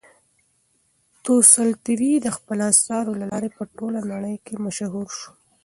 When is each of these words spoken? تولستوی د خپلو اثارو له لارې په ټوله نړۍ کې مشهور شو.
تولستوی 1.23 2.13
د 2.21 2.27
خپلو 2.35 2.63
اثارو 2.73 3.19
له 3.21 3.25
لارې 3.31 3.49
په 3.57 3.63
ټوله 3.77 3.99
نړۍ 4.11 4.35
کې 4.45 4.55
مشهور 4.65 5.07
شو. 5.19 5.29